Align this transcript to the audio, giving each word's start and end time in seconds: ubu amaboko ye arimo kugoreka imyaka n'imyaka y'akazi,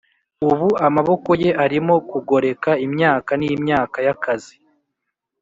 ubu 0.49 0.67
amaboko 0.87 1.29
ye 1.43 1.49
arimo 1.63 1.95
kugoreka 2.09 2.71
imyaka 2.85 3.31
n'imyaka 3.41 3.97
y'akazi, 4.05 4.55